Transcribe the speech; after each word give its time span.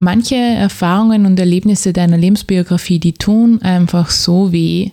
Manche 0.00 0.34
Erfahrungen 0.34 1.24
und 1.24 1.38
Erlebnisse 1.38 1.92
deiner 1.92 2.18
Lebensbiografie, 2.18 2.98
die 2.98 3.14
tun 3.14 3.62
einfach 3.62 4.10
so 4.10 4.52
weh, 4.52 4.90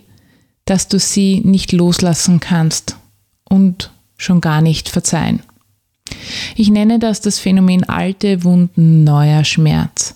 dass 0.64 0.88
du 0.88 0.98
sie 0.98 1.40
nicht 1.44 1.72
loslassen 1.72 2.40
kannst 2.40 2.96
und 3.44 3.90
schon 4.16 4.40
gar 4.40 4.60
nicht 4.60 4.88
verzeihen. 4.88 5.42
Ich 6.56 6.70
nenne 6.70 6.98
das 6.98 7.20
das 7.20 7.38
Phänomen 7.38 7.84
alte 7.84 8.44
Wunden, 8.44 9.04
neuer 9.04 9.44
Schmerz. 9.44 10.14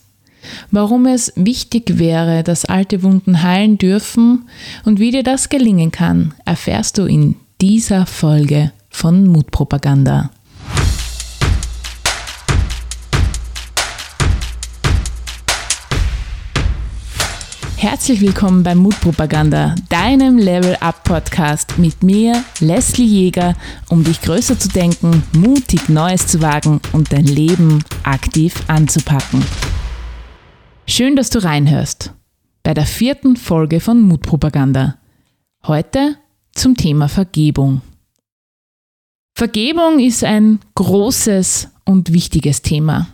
Warum 0.70 1.06
es 1.06 1.32
wichtig 1.34 1.98
wäre, 1.98 2.44
dass 2.44 2.64
alte 2.64 3.02
Wunden 3.02 3.42
heilen 3.42 3.78
dürfen 3.78 4.48
und 4.84 5.00
wie 5.00 5.10
dir 5.10 5.24
das 5.24 5.48
gelingen 5.48 5.90
kann, 5.90 6.34
erfährst 6.44 6.98
du 6.98 7.04
in 7.04 7.36
dieser 7.60 8.06
Folge 8.06 8.72
von 8.88 9.26
Mutpropaganda. 9.26 10.30
Herzlich 17.78 18.22
willkommen 18.22 18.62
bei 18.62 18.74
Mutpropaganda, 18.74 19.74
deinem 19.90 20.38
Level 20.38 20.76
Up 20.80 21.04
Podcast 21.04 21.76
mit 21.76 22.02
mir, 22.02 22.42
Leslie 22.58 23.04
Jäger, 23.04 23.54
um 23.90 24.02
dich 24.02 24.22
größer 24.22 24.58
zu 24.58 24.70
denken, 24.70 25.22
mutig 25.36 25.90
Neues 25.90 26.26
zu 26.26 26.40
wagen 26.40 26.80
und 26.94 27.12
dein 27.12 27.26
Leben 27.26 27.84
aktiv 28.02 28.54
anzupacken. 28.68 29.44
Schön, 30.86 31.16
dass 31.16 31.28
du 31.28 31.44
reinhörst 31.44 32.14
bei 32.62 32.72
der 32.72 32.86
vierten 32.86 33.36
Folge 33.36 33.80
von 33.80 34.00
Mutpropaganda. 34.00 34.96
Heute 35.66 36.16
zum 36.52 36.78
Thema 36.78 37.08
Vergebung. 37.08 37.82
Vergebung 39.34 40.00
ist 40.00 40.24
ein 40.24 40.60
großes 40.76 41.68
und 41.84 42.10
wichtiges 42.10 42.62
Thema. 42.62 43.08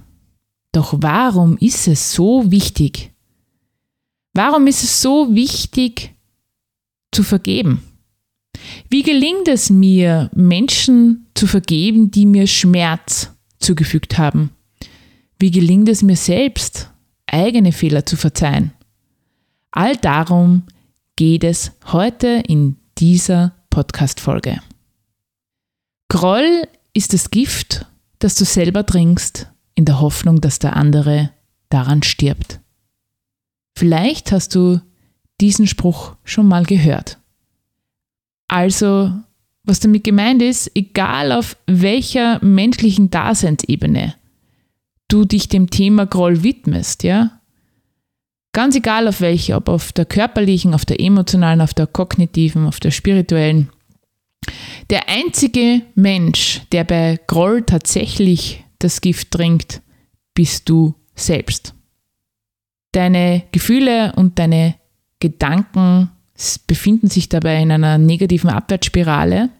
Doch 0.71 0.95
warum 0.99 1.59
ist 1.59 1.89
es 1.89 2.13
so 2.13 2.49
wichtig? 2.53 3.12
Warum 4.35 4.67
ist 4.67 4.83
es 4.83 5.03
so 5.03 5.35
wichtig 5.35 6.15
zu 7.13 7.23
vergeben? 7.23 7.83
Wie 8.89 9.03
gelingt 9.03 9.49
es 9.49 9.71
mir, 9.71 10.31
Menschen 10.35 11.27
zu 11.35 11.47
vergeben, 11.47 12.11
die 12.11 12.27
mir 12.27 12.47
Schmerz 12.47 13.31
zugefügt 13.59 14.19
haben? 14.19 14.51
Wie 15.39 15.51
gelingt 15.51 15.89
es 15.89 16.03
mir 16.03 16.17
selbst, 16.17 16.91
eigene 17.27 17.73
Fehler 17.73 18.07
zu 18.07 18.17
verzeihen? 18.17 18.73
All 19.71 19.97
darum 19.97 20.65
geht 21.17 21.45
es 21.45 21.73
heute 21.87 22.43
in 22.47 22.77
dieser 22.99 23.55
Podcast-Folge. 23.71 24.61
Groll 26.09 26.69
ist 26.95 27.13
das 27.13 27.31
Gift, 27.31 27.87
das 28.19 28.35
du 28.35 28.45
selber 28.45 28.85
trinkst, 28.87 29.49
in 29.75 29.85
der 29.85 30.01
Hoffnung, 30.01 30.41
dass 30.41 30.59
der 30.59 30.77
andere 30.77 31.31
daran 31.71 32.03
stirbt. 32.03 32.61
Vielleicht 33.77 34.33
hast 34.33 34.55
du 34.55 34.81
diesen 35.41 35.67
Spruch 35.67 36.15
schon 36.25 36.47
mal 36.47 36.65
gehört. 36.65 37.19
Also, 38.49 39.13
was 39.65 39.81
damit 39.81 40.05
gemeint 40.05 40.43
ist, 40.43 40.71
egal 40.75 41.33
auf 41.33 41.57
welcher 41.67 42.43
menschlichen 42.45 43.11
Daseinsebene 43.11 44.15
du 45.09 45.25
dich 45.25 45.49
dem 45.49 45.71
Thema 45.71 46.07
Groll 46.07 46.43
widmest, 46.43 47.03
ja, 47.03 47.41
ganz 48.53 48.77
egal 48.77 49.09
auf 49.09 49.21
welche, 49.21 49.57
ob 49.57 49.69
auf 49.69 49.93
der 49.93 50.05
körperlichen, 50.05 50.75
auf 50.75 50.85
der 50.85 51.01
emotionalen, 51.01 51.61
auf 51.61 51.75
der 51.75 51.87
kognitiven, 51.87 52.67
auf 52.67 52.81
der 52.81 52.91
spirituellen, 52.91 53.71
der 54.91 55.09
einzige 55.09 55.83
Mensch, 55.95 56.63
der 56.73 56.85
bei 56.85 57.19
Groll 57.27 57.63
tatsächlich 57.63 58.65
das 58.79 59.01
Gift 59.01 59.31
trinkt, 59.31 59.81
bist 60.35 60.69
du 60.69 60.95
selbst. 61.15 61.75
Deine 62.93 63.43
Gefühle 63.53 64.13
und 64.17 64.39
deine 64.39 64.75
Gedanken 65.21 66.11
befinden 66.67 67.09
sich 67.09 67.29
dabei 67.29 67.63
in 67.63 67.71
einer 67.71 67.99
negativen 67.99 68.51
Abwärtsspirale. 68.51 69.51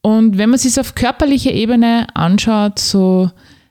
Und 0.00 0.38
wenn 0.38 0.50
man 0.50 0.58
sich 0.58 0.78
auf 0.78 0.94
körperlicher 0.94 1.52
Ebene 1.52 2.06
anschaut, 2.14 2.78
so 2.78 3.30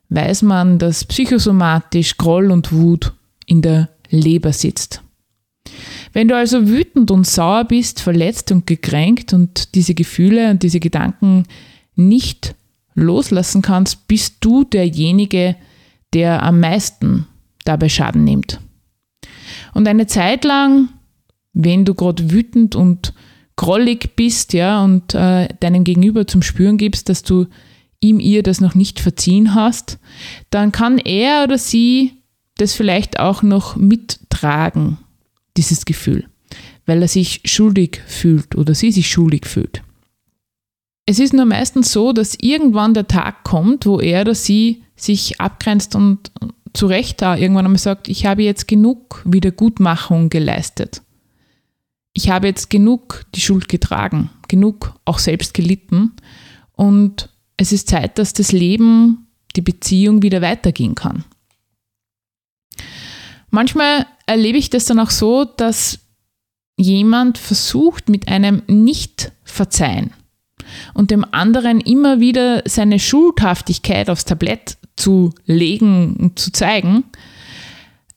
weiß 0.09 0.41
man, 0.41 0.77
dass 0.77 1.05
psychosomatisch 1.05 2.17
Groll 2.17 2.51
und 2.51 2.71
Wut 2.71 3.13
in 3.45 3.61
der 3.61 3.89
Leber 4.09 4.53
sitzt. 4.53 5.01
Wenn 6.13 6.27
du 6.27 6.35
also 6.35 6.67
wütend 6.67 7.11
und 7.11 7.25
sauer 7.25 7.65
bist, 7.65 8.01
verletzt 8.01 8.51
und 8.51 8.67
gekränkt 8.67 9.33
und 9.33 9.75
diese 9.75 9.93
Gefühle 9.93 10.51
und 10.51 10.63
diese 10.63 10.79
Gedanken 10.79 11.43
nicht 11.95 12.55
loslassen 12.93 13.61
kannst, 13.61 14.07
bist 14.07 14.37
du 14.41 14.63
derjenige, 14.63 15.55
der 16.13 16.43
am 16.43 16.59
meisten 16.59 17.27
dabei 17.65 17.89
Schaden 17.89 18.23
nimmt. 18.23 18.59
Und 19.73 19.87
eine 19.87 20.07
Zeit 20.07 20.43
lang, 20.43 20.89
wenn 21.53 21.85
du 21.85 21.93
gerade 21.93 22.31
wütend 22.31 22.75
und 22.75 23.13
grollig 23.55 24.15
bist, 24.15 24.53
ja, 24.53 24.83
und 24.83 25.13
äh, 25.13 25.47
deinem 25.59 25.83
Gegenüber 25.83 26.27
zum 26.27 26.41
Spüren 26.41 26.77
gibst, 26.77 27.09
dass 27.09 27.23
du 27.23 27.47
ihm, 27.99 28.19
ihr 28.19 28.43
das 28.43 28.61
noch 28.61 28.75
nicht 28.75 28.99
verziehen 28.99 29.55
hast, 29.55 29.97
dann 30.49 30.71
kann 30.71 30.97
er 30.97 31.43
oder 31.43 31.57
sie 31.57 32.13
das 32.57 32.73
vielleicht 32.73 33.19
auch 33.19 33.43
noch 33.43 33.75
mittragen, 33.75 34.97
dieses 35.57 35.85
Gefühl, 35.85 36.25
weil 36.85 37.01
er 37.01 37.07
sich 37.07 37.41
schuldig 37.45 38.01
fühlt 38.05 38.55
oder 38.55 38.75
sie 38.75 38.91
sich 38.91 39.09
schuldig 39.09 39.45
fühlt. 39.45 39.81
Es 41.05 41.19
ist 41.19 41.33
nur 41.33 41.45
meistens 41.45 41.91
so, 41.91 42.13
dass 42.13 42.37
irgendwann 42.39 42.93
der 42.93 43.07
Tag 43.07 43.43
kommt, 43.43 43.85
wo 43.85 43.99
er 43.99 44.21
oder 44.21 44.35
sie 44.35 44.83
sich 44.95 45.39
abgrenzt 45.39 45.95
und 45.95 46.31
zu 46.75 46.87
Recht 46.87 47.21
da 47.21 47.35
irgendwann 47.35 47.65
einmal 47.65 47.79
sagt, 47.79 48.07
ich 48.07 48.25
habe 48.25 48.43
jetzt 48.43 48.67
genug 48.67 49.21
Wiedergutmachung 49.25 50.29
geleistet. 50.29 51.01
Ich 52.13 52.29
habe 52.29 52.47
jetzt 52.47 52.69
genug 52.69 53.25
die 53.35 53.41
Schuld 53.41 53.67
getragen, 53.67 54.29
genug 54.47 54.93
auch 55.05 55.19
selbst 55.19 55.53
gelitten 55.53 56.13
und 56.73 57.29
es 57.57 57.71
ist 57.71 57.89
Zeit, 57.89 58.17
dass 58.17 58.33
das 58.33 58.51
Leben, 58.51 59.27
die 59.55 59.61
Beziehung 59.61 60.21
wieder 60.21 60.41
weitergehen 60.41 60.95
kann. 60.95 61.23
Manchmal 63.49 64.05
erlebe 64.25 64.57
ich 64.57 64.69
das 64.69 64.85
dann 64.85 64.99
auch 64.99 65.11
so, 65.11 65.45
dass 65.45 65.99
jemand 66.77 67.37
versucht 67.37 68.09
mit 68.09 68.27
einem 68.27 68.63
Nicht-Verzeihen 68.67 70.11
und 70.93 71.11
dem 71.11 71.25
anderen 71.31 71.79
immer 71.79 72.19
wieder 72.19 72.63
seine 72.65 72.99
Schuldhaftigkeit 72.99 74.09
aufs 74.09 74.25
Tablett 74.25 74.77
zu 74.95 75.33
legen 75.45 76.15
und 76.17 76.39
zu 76.39 76.51
zeigen, 76.51 77.03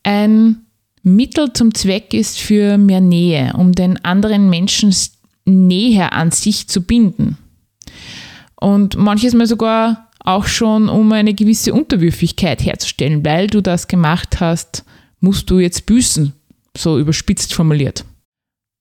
ein 0.03 0.67
Mittel 1.03 1.53
zum 1.53 1.75
Zweck 1.75 2.15
ist 2.15 2.39
für 2.39 2.79
mehr 2.79 3.01
Nähe, 3.01 3.53
um 3.57 3.73
den 3.73 4.05
anderen 4.05 4.51
Menschen 4.51 4.95
näher 5.45 6.13
an 6.13 6.31
sich 6.31 6.69
zu 6.69 6.83
binden. 6.83 7.39
Und 8.61 8.97
manches 8.97 9.35
Mal 9.35 9.47
sogar 9.47 10.09
auch 10.21 10.47
schon, 10.47 10.89
um 10.89 11.11
eine 11.13 11.35
gewisse 11.35 11.73
Unterwürfigkeit 11.73 12.65
herzustellen, 12.65 13.25
weil 13.25 13.47
du 13.47 13.63
das 13.63 13.89
gemacht 13.89 14.41
hast, 14.41 14.85
musst 15.21 15.51
du 15.51 15.59
jetzt 15.59 15.87
büßen, 15.87 16.33
so 16.77 16.99
überspitzt 16.99 17.55
formuliert. 17.55 18.05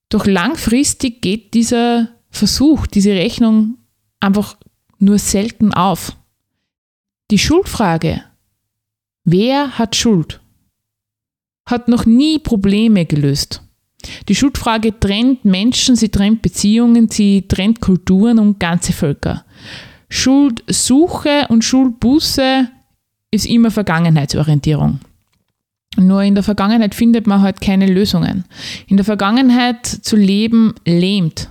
Doch 0.10 0.26
langfristig 0.26 1.22
geht 1.22 1.54
dieser 1.54 2.10
Versuch, 2.30 2.88
diese 2.88 3.12
Rechnung 3.12 3.78
einfach 4.20 4.58
nur 5.00 5.20
selten 5.20 5.74
auf. 5.74 6.16
Die 7.30 7.38
Schuldfrage, 7.38 8.24
wer 9.26 9.78
hat 9.78 9.98
Schuld, 9.98 10.40
hat 11.66 11.90
noch 11.90 12.06
nie 12.06 12.40
Probleme 12.40 13.06
gelöst. 13.06 13.62
Die 14.30 14.36
Schuldfrage 14.36 14.98
trennt 14.98 15.44
Menschen, 15.44 15.98
sie 15.98 16.08
trennt 16.08 16.42
Beziehungen, 16.42 17.10
sie 17.10 17.46
trennt 17.46 17.82
Kulturen 17.82 18.40
und 18.40 18.62
ganze 18.62 18.94
Völker. 18.94 19.44
Schuldsuche 20.08 21.48
und 21.50 21.66
Schuldbuße 21.66 22.70
ist 23.32 23.46
immer 23.46 23.72
Vergangenheitsorientierung. 23.72 25.02
Nur 25.98 26.24
in 26.24 26.36
der 26.36 26.46
Vergangenheit 26.46 26.96
findet 26.96 27.28
man 27.28 27.42
halt 27.42 27.60
keine 27.60 27.88
Lösungen. 27.88 28.46
In 28.88 28.96
der 28.96 29.06
Vergangenheit 29.06 29.86
zu 29.86 30.16
leben 30.16 30.76
lähmt. 30.86 31.50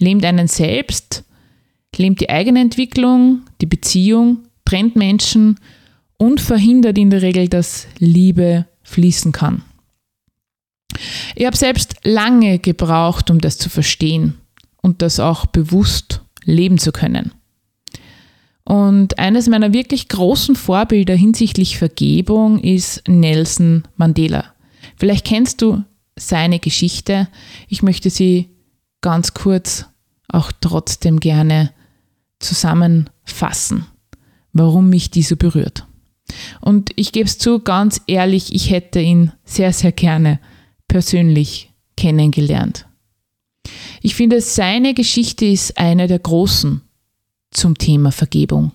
Lähmt 0.00 0.24
einen 0.24 0.48
selbst, 0.48 1.22
lähmt 1.96 2.20
die 2.20 2.30
eigene 2.30 2.60
Entwicklung, 2.60 3.42
die 3.60 3.66
Beziehung, 3.66 4.43
trennt 4.64 4.96
Menschen 4.96 5.58
und 6.16 6.40
verhindert 6.40 6.98
in 6.98 7.10
der 7.10 7.22
Regel, 7.22 7.48
dass 7.48 7.86
Liebe 7.98 8.66
fließen 8.82 9.32
kann. 9.32 9.62
Ich 11.34 11.46
habe 11.46 11.56
selbst 11.56 11.96
lange 12.04 12.58
gebraucht, 12.58 13.30
um 13.30 13.40
das 13.40 13.58
zu 13.58 13.68
verstehen 13.68 14.34
und 14.80 15.02
das 15.02 15.18
auch 15.18 15.46
bewusst 15.46 16.22
leben 16.44 16.78
zu 16.78 16.92
können. 16.92 17.32
Und 18.64 19.18
eines 19.18 19.48
meiner 19.48 19.72
wirklich 19.72 20.08
großen 20.08 20.56
Vorbilder 20.56 21.14
hinsichtlich 21.14 21.76
Vergebung 21.76 22.60
ist 22.60 23.06
Nelson 23.06 23.84
Mandela. 23.96 24.44
Vielleicht 24.96 25.26
kennst 25.26 25.60
du 25.60 25.84
seine 26.16 26.60
Geschichte. 26.60 27.28
Ich 27.68 27.82
möchte 27.82 28.08
sie 28.08 28.50
ganz 29.00 29.34
kurz 29.34 29.86
auch 30.28 30.52
trotzdem 30.60 31.20
gerne 31.20 31.72
zusammenfassen 32.38 33.86
warum 34.54 34.88
mich 34.88 35.10
die 35.10 35.22
so 35.22 35.36
berührt. 35.36 35.86
Und 36.60 36.90
ich 36.96 37.12
gebe 37.12 37.26
es 37.26 37.38
zu, 37.38 37.60
ganz 37.60 38.00
ehrlich, 38.06 38.54
ich 38.54 38.70
hätte 38.70 39.00
ihn 39.00 39.32
sehr, 39.44 39.72
sehr 39.74 39.92
gerne 39.92 40.40
persönlich 40.88 41.72
kennengelernt. 41.96 42.86
Ich 44.00 44.14
finde, 44.14 44.40
seine 44.40 44.94
Geschichte 44.94 45.44
ist 45.44 45.78
eine 45.78 46.06
der 46.06 46.18
großen 46.18 46.80
zum 47.50 47.76
Thema 47.76 48.10
Vergebung. 48.12 48.72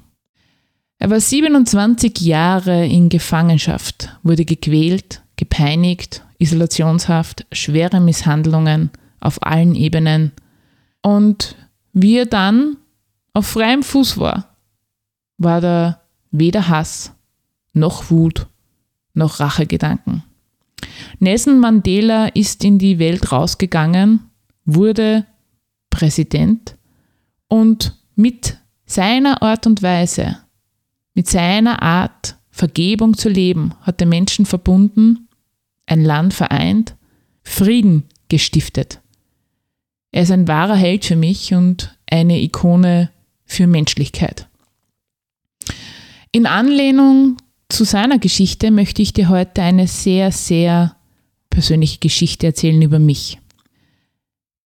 Er 0.99 1.09
war 1.09 1.19
27 1.19 2.19
Jahre 2.21 2.85
in 2.85 3.09
Gefangenschaft, 3.09 4.09
wurde 4.21 4.45
gequält, 4.45 5.21
gepeinigt, 5.37 6.23
Isolationshaft, 6.39 7.45
schwere 7.51 7.99
Misshandlungen 7.99 8.89
auf 9.19 9.43
allen 9.43 9.75
Ebenen 9.75 10.31
und 11.01 11.55
wie 11.93 12.17
er 12.17 12.25
dann 12.25 12.77
auf 13.33 13.47
freiem 13.47 13.83
Fuß 13.83 14.17
war, 14.17 14.55
war 15.39 15.61
da 15.61 16.01
weder 16.31 16.67
Hass 16.67 17.13
noch 17.73 18.11
Wut 18.11 18.47
noch 19.13 19.39
Rachegedanken. 19.39 20.23
Nelson 21.19 21.59
Mandela 21.59 22.27
ist 22.27 22.63
in 22.63 22.77
die 22.77 22.99
Welt 22.99 23.31
rausgegangen, 23.31 24.29
wurde 24.65 25.25
Präsident 25.89 26.75
und 27.47 27.97
mit 28.15 28.57
seiner 28.85 29.41
Art 29.41 29.65
und 29.65 29.81
Weise, 29.81 30.37
mit 31.13 31.27
seiner 31.27 31.81
Art, 31.81 32.37
Vergebung 32.51 33.15
zu 33.15 33.29
leben, 33.29 33.73
hat 33.81 34.01
er 34.01 34.07
Menschen 34.07 34.45
verbunden, 34.45 35.29
ein 35.85 36.03
Land 36.03 36.33
vereint, 36.33 36.95
Frieden 37.41 38.03
gestiftet. 38.27 38.99
Er 40.11 40.23
ist 40.23 40.31
ein 40.31 40.49
wahrer 40.49 40.75
Held 40.75 41.05
für 41.05 41.15
mich 41.15 41.53
und 41.53 41.97
eine 42.09 42.41
Ikone 42.41 43.11
für 43.45 43.65
Menschlichkeit. 43.65 44.48
In 46.31 46.45
Anlehnung 46.45 47.37
zu 47.69 47.83
seiner 47.85 48.19
Geschichte 48.19 48.71
möchte 48.71 49.01
ich 49.01 49.13
dir 49.13 49.29
heute 49.29 49.61
eine 49.61 49.87
sehr, 49.87 50.31
sehr 50.31 50.95
persönliche 51.49 51.99
Geschichte 51.99 52.47
erzählen 52.47 52.81
über 52.81 52.99
mich. 52.99 53.39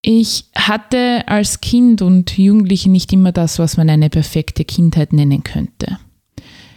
Ich 0.02 0.46
hatte 0.54 1.24
als 1.28 1.62
Kind 1.62 2.02
und 2.02 2.38
Jugendliche 2.38 2.90
nicht 2.90 3.14
immer 3.14 3.32
das, 3.32 3.60
was 3.60 3.78
man 3.78 3.90
eine 3.90 4.10
perfekte 4.10 4.66
Kindheit 4.66 5.14
nennen 5.14 5.44
könnte. 5.44 5.98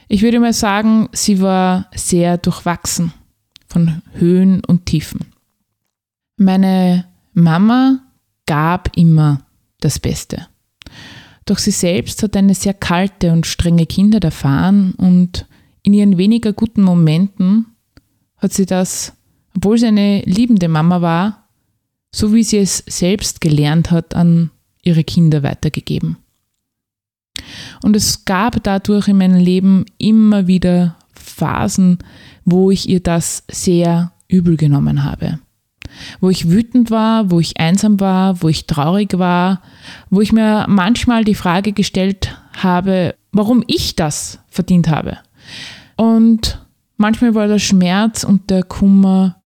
Ich 0.06 0.22
würde 0.22 0.38
mal 0.38 0.52
sagen, 0.52 1.08
sie 1.12 1.40
war 1.40 1.90
sehr 1.92 2.38
durchwachsen 2.38 3.12
von 3.66 4.02
Höhen 4.12 4.64
und 4.64 4.86
Tiefen. 4.86 5.32
Meine 6.36 7.06
Mama 7.32 8.00
gab 8.46 8.96
immer 8.96 9.44
das 9.80 9.98
Beste. 9.98 10.46
Doch 11.46 11.58
sie 11.58 11.70
selbst 11.70 12.22
hat 12.22 12.37
eine 12.37 12.54
sehr 12.54 12.75
kalte 12.75 13.32
und 13.32 13.46
strenge 13.46 13.87
Kindheit 13.87 14.25
erfahren 14.25 14.93
und 14.96 15.46
in 15.82 15.94
ihren 15.94 16.19
weniger 16.19 16.52
guten 16.52 16.82
Momenten 16.82 17.66
hat 18.37 18.52
sie 18.52 18.66
das, 18.66 19.12
obwohl 19.56 19.78
sie 19.78 19.87
eine 19.87 20.22
liebende 20.22 20.69
Mama 20.69 21.00
war, 21.00 21.48
so 22.10 22.34
wie 22.34 22.43
sie 22.43 22.58
es 22.58 22.82
selbst 22.87 23.40
gelernt 23.40 23.93
hat, 23.93 24.14
an 24.14 24.50
ihre 24.82 25.04
Kinder 25.04 25.43
weitergegeben. 25.44 26.16
Und 27.82 27.94
es 27.94 28.25
gab 28.25 28.62
dadurch 28.64 29.08
in 29.08 29.19
meinem 29.19 29.38
Leben 29.38 29.84
immer 29.98 30.46
wieder 30.48 30.96
Phasen, 31.12 31.98
wo 32.44 32.70
ich 32.70 32.88
ihr 32.88 33.00
das 33.00 33.44
sehr 33.48 34.12
übel 34.28 34.56
genommen 34.56 35.04
habe. 35.04 35.38
Wo 36.20 36.31
ich 36.31 36.50
wütend 36.50 36.90
war, 36.90 37.31
wo 37.31 37.40
ich 37.40 37.58
einsam 37.58 38.00
war, 38.00 38.43
wo 38.43 38.48
ich 38.48 38.66
traurig 38.66 39.19
war, 39.19 39.62
wo 40.10 40.20
ich 40.20 40.32
mir 40.32 40.66
manchmal 40.69 41.25
die 41.25 41.34
Frage 41.34 41.72
gestellt 41.72 42.37
habe, 42.56 43.14
warum 43.32 43.64
ich 43.66 43.96
das 43.96 44.38
verdient 44.48 44.88
habe. 44.88 45.19
Und 45.96 46.60
manchmal 46.96 47.34
war 47.34 47.48
der 47.48 47.58
Schmerz 47.58 48.25
und 48.25 48.50
der 48.50 48.62
Kummer 48.62 49.43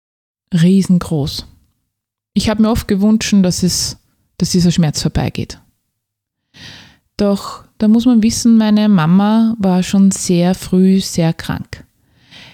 riesengroß. 0.52 1.46
Ich 2.34 2.48
habe 2.48 2.62
mir 2.62 2.70
oft 2.70 2.88
gewünscht, 2.88 3.34
dass, 3.42 3.62
es, 3.62 3.98
dass 4.38 4.50
dieser 4.50 4.70
Schmerz 4.70 5.02
vorbeigeht. 5.02 5.60
Doch 7.16 7.64
da 7.78 7.88
muss 7.88 8.06
man 8.06 8.22
wissen, 8.22 8.58
meine 8.58 8.88
Mama 8.88 9.56
war 9.58 9.82
schon 9.82 10.10
sehr 10.10 10.54
früh 10.54 11.00
sehr 11.00 11.32
krank. 11.32 11.84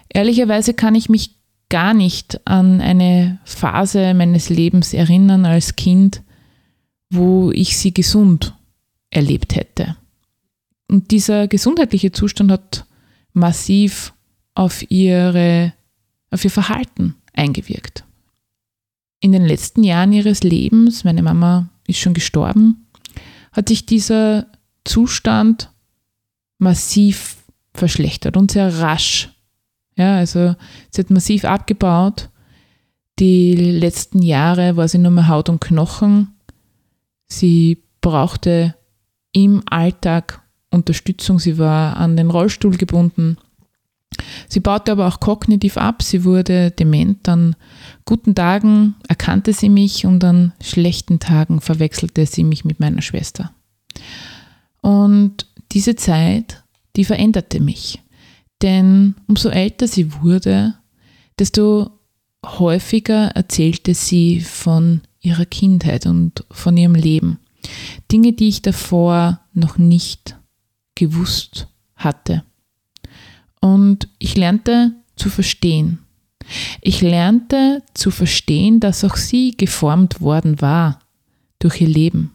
Ehrlicherweise 0.09 0.73
kann 0.73 0.95
ich 0.95 1.09
mich 1.09 1.36
gar 1.69 1.95
nicht 1.95 2.47
an 2.47 2.81
eine 2.81 3.39
Phase 3.45 4.15
meines 4.15 4.49
Lebens 4.49 4.95
erinnern 4.95 5.45
als 5.45 5.77
Kind, 5.77 6.23
wo 7.11 7.51
ich 7.53 7.77
sie 7.77 7.93
gesund 7.93 8.55
erlebt 9.11 9.57
hätte. 9.57 9.97
Und 10.89 11.11
dieser 11.11 11.49
gesundheitliche 11.49 12.13
Zustand 12.13 12.51
hat 12.51 12.87
massiv 13.33 14.13
auf, 14.55 14.89
ihre, 14.91 15.73
auf 16.31 16.45
ihr 16.45 16.51
Verhalten 16.51 17.17
eingewirkt 17.33 18.07
in 19.21 19.33
den 19.33 19.45
letzten 19.45 19.83
Jahren 19.83 20.13
ihres 20.13 20.43
Lebens, 20.43 21.05
meine 21.05 21.23
Mama 21.23 21.69
ist 21.87 21.99
schon 21.99 22.15
gestorben, 22.15 22.87
hat 23.53 23.69
sich 23.69 23.87
dieser 23.87 24.47
Zustand 24.85 25.71
massiv 26.59 27.37
verschlechtert 27.75 28.37
und 28.37 28.51
sehr 28.53 28.79
rasch. 28.79 29.31
Ja, 29.97 30.17
also 30.19 30.55
sie 30.91 31.01
hat 31.01 31.11
massiv 31.11 31.45
abgebaut. 31.45 32.29
Die 33.19 33.55
letzten 33.55 34.23
Jahre 34.23 34.77
war 34.77 34.89
sie 34.89 34.99
nur 34.99 35.11
mehr 35.11 35.29
Haut 35.29 35.49
und 35.49 35.61
Knochen. 35.61 36.35
Sie 37.27 37.83
brauchte 38.01 38.75
im 39.33 39.63
Alltag 39.69 40.43
Unterstützung. 40.71 41.39
Sie 41.39 41.59
war 41.59 41.97
an 41.97 42.17
den 42.17 42.31
Rollstuhl 42.31 42.77
gebunden. 42.77 43.39
Sie 44.49 44.61
baute 44.61 44.93
aber 44.93 45.09
auch 45.09 45.21
kognitiv 45.21 45.77
ab. 45.77 46.03
Sie 46.03 46.25
wurde 46.25 46.71
dement. 46.71 47.29
An 47.29 47.57
guten 48.05 48.35
Tagen 48.35 48.95
erkannte 49.09 49.53
sie 49.53 49.71
mich 49.71 50.07
und 50.07 50.23
an 50.25 50.53
schlechten 50.63 51.19
Tagen 51.19 51.61
verwechselte 51.61 52.27
sie 52.27 52.45
mich 52.45 52.65
mit 52.65 52.81
meiner 52.81 53.03
Schwester. 53.03 53.51
Und 54.83 55.47
diese 55.73 55.97
Zeit, 55.97 56.63
die 56.97 57.05
veränderte 57.05 57.61
mich. 57.61 58.03
Denn 58.63 59.15
umso 59.27 59.49
älter 59.49 59.87
sie 59.87 60.15
wurde, 60.15 60.75
desto 61.39 61.91
häufiger 62.45 63.29
erzählte 63.29 63.95
sie 63.95 64.41
von 64.41 65.03
ihrer 65.21 65.47
Kindheit 65.47 66.07
und 66.07 66.45
von 66.51 66.77
ihrem 66.77 66.95
Leben. 66.95 67.39
Dinge, 68.11 68.33
die 68.33 68.49
ich 68.49 68.63
davor 68.63 69.41
noch 69.53 69.79
nicht 69.79 70.37
gewusst 70.95 71.69
hatte. 71.97 72.45
Und 73.61 74.09
ich 74.19 74.37
lernte 74.37 74.93
zu 75.17 75.29
verstehen. 75.29 75.99
Ich 76.81 77.01
lernte 77.01 77.83
zu 77.95 78.11
verstehen, 78.11 78.79
dass 78.79 79.05
auch 79.05 79.17
sie 79.17 79.57
geformt 79.57 80.21
worden 80.21 80.61
war 80.61 81.01
durch 81.59 81.81
ihr 81.81 81.89
Leben. 81.89 82.33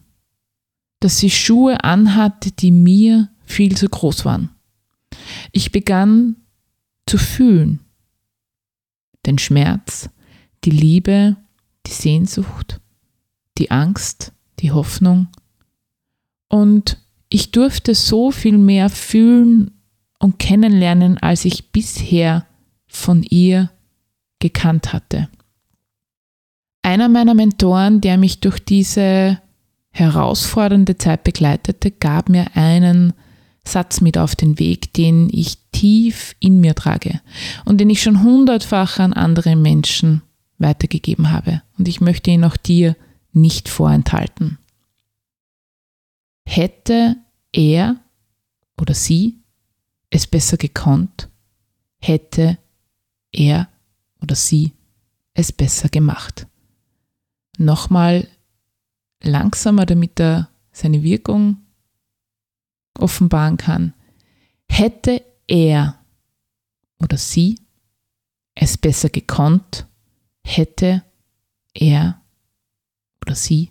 Dass 1.00 1.20
sie 1.20 1.30
Schuhe 1.30 1.84
anhatte, 1.84 2.52
die 2.52 2.72
mir 2.72 3.30
viel 3.46 3.78
zu 3.78 3.88
groß 3.88 4.26
waren. 4.26 4.50
Ich 5.52 5.72
begann 5.72 6.36
zu 7.06 7.18
fühlen. 7.18 7.80
Den 9.26 9.38
Schmerz, 9.38 10.10
die 10.64 10.72
Liebe, 10.72 11.38
die 11.86 11.92
Sehnsucht, 11.92 12.80
die 13.58 13.72
Angst, 13.72 14.34
die 14.60 14.72
Hoffnung. 14.72 15.28
Und 16.48 16.98
ich 17.30 17.52
durfte 17.52 17.96
so 17.96 18.32
viel 18.32 18.58
mehr 18.58 18.90
fühlen 18.90 19.72
und 20.20 20.40
kennenlernen, 20.40 21.18
als 21.18 21.46
ich 21.46 21.72
bisher 21.72 22.46
von 22.88 23.24
ihr 23.24 23.72
gekannt 24.40 24.94
hatte. 24.94 25.30
Einer 26.84 27.10
meiner 27.10 27.36
Mentoren, 27.36 28.02
der 28.02 28.18
mich 28.18 28.40
durch 28.40 28.60
diese 28.60 29.40
herausfordernde 29.92 30.98
Zeit 30.98 31.24
begleitete, 31.24 31.92
gab 31.92 32.30
mir 32.30 32.56
einen 32.56 33.14
Satz 33.64 34.02
mit 34.02 34.18
auf 34.18 34.36
den 34.36 34.60
Weg, 34.60 34.94
den 34.94 35.30
ich 35.32 35.58
tief 35.72 36.36
in 36.40 36.60
mir 36.62 36.76
trage 36.76 37.22
und 37.66 37.80
den 37.80 37.90
ich 37.90 38.02
schon 38.02 38.24
hundertfach 38.24 39.00
an 39.00 39.14
andere 39.14 39.56
Menschen 39.56 40.22
weitergegeben 40.58 41.32
habe. 41.32 41.62
Und 41.78 41.88
ich 41.88 42.02
möchte 42.02 42.32
ihn 42.32 42.44
auch 42.44 42.58
dir 42.58 42.96
nicht 43.34 43.70
vorenthalten. 43.70 44.58
Hätte 46.46 47.18
er 47.54 47.98
oder 48.80 48.94
sie 48.94 49.40
es 50.10 50.28
besser 50.28 50.58
gekonnt, 50.58 51.30
hätte 52.00 52.58
er 53.32 53.70
oder 54.22 54.36
sie 54.36 54.74
es 55.34 55.52
besser 55.52 55.88
gemacht. 55.88 56.48
Nochmal 57.58 58.28
langsamer, 59.22 59.86
damit 59.86 60.20
er 60.20 60.50
seine 60.72 61.04
Wirkung 61.04 61.58
offenbaren 62.98 63.58
kann. 63.58 63.94
Hätte 64.68 65.24
er 65.48 66.00
oder 67.00 67.18
sie 67.18 67.60
es 68.56 68.78
besser 68.78 69.10
gekonnt, 69.10 69.88
hätte 70.44 71.04
er 71.74 72.22
oder 73.22 73.36
sie 73.36 73.70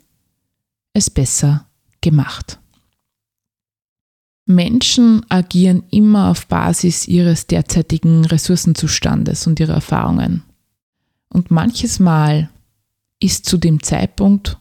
es 0.93 1.11
besser 1.11 1.67
gemacht. 2.01 2.59
Menschen 4.47 5.25
agieren 5.29 5.85
immer 5.91 6.31
auf 6.31 6.49
Basis 6.49 7.07
ihres 7.07 7.47
derzeitigen 7.47 8.25
Ressourcenzustandes 8.25 9.47
und 9.47 9.61
ihrer 9.61 9.75
Erfahrungen. 9.75 10.43
Und 11.29 11.53
manches 11.53 12.01
Mal 12.01 12.51
ist 13.21 13.47
zu 13.47 13.59
dem 13.59 13.83
Zeitpunkt, 13.83 14.59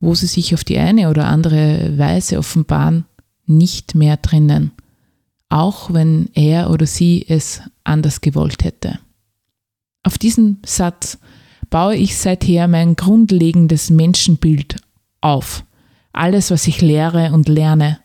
wo 0.00 0.14
sie 0.14 0.26
sich 0.26 0.52
auf 0.52 0.64
die 0.64 0.78
eine 0.78 1.08
oder 1.08 1.26
andere 1.26 1.96
Weise 1.96 2.38
offenbaren, 2.38 3.06
nicht 3.46 3.94
mehr 3.94 4.16
drinnen, 4.16 4.72
auch 5.48 5.92
wenn 5.92 6.30
er 6.34 6.70
oder 6.70 6.86
sie 6.86 7.24
es 7.28 7.60
anders 7.84 8.20
gewollt 8.20 8.64
hätte. 8.64 8.98
Auf 10.02 10.18
diesen 10.18 10.58
Satz 10.64 11.18
baue 11.70 11.96
ich 11.96 12.16
seither 12.16 12.68
mein 12.68 12.96
grundlegendes 12.96 13.90
Menschenbild 13.90 14.76
auf. 15.20 15.64
Alles, 16.12 16.50
was 16.50 16.68
ich 16.68 16.80
lehre 16.80 17.32
und 17.32 17.48
lerne. 17.48 17.98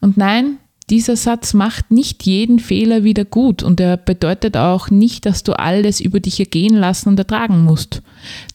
Und 0.00 0.16
nein, 0.16 0.58
dieser 0.88 1.16
Satz 1.16 1.52
macht 1.52 1.90
nicht 1.90 2.24
jeden 2.24 2.58
Fehler 2.58 3.04
wieder 3.04 3.24
gut 3.24 3.62
und 3.62 3.78
er 3.80 3.96
bedeutet 3.96 4.56
auch 4.56 4.88
nicht, 4.88 5.26
dass 5.26 5.42
du 5.42 5.58
alles 5.58 6.00
über 6.00 6.20
dich 6.20 6.40
ergehen 6.40 6.74
lassen 6.74 7.10
und 7.10 7.18
ertragen 7.18 7.64
musst. 7.64 8.02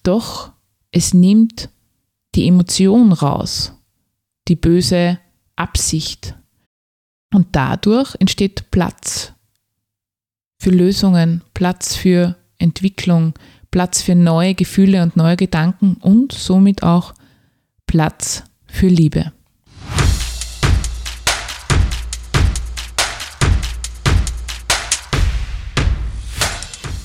Doch 0.01 0.51
es 0.91 1.13
nimmt 1.13 1.69
die 2.33 2.47
Emotion 2.47 3.11
raus, 3.11 3.73
die 4.47 4.55
böse 4.55 5.19
Absicht. 5.63 6.35
Und 7.33 7.47
dadurch 7.53 8.15
entsteht 8.19 8.69
Platz 8.69 9.31
für 10.59 10.71
Lösungen, 10.71 11.41
Platz 11.53 11.95
für 11.95 12.35
Entwicklung, 12.57 13.33
Platz 13.71 14.01
für 14.01 14.13
neue 14.13 14.55
Gefühle 14.55 15.01
und 15.01 15.15
neue 15.15 15.37
Gedanken 15.37 15.95
und 16.01 16.33
somit 16.33 16.83
auch 16.83 17.13
Platz 17.87 18.43
für 18.67 18.87
Liebe. 18.87 19.31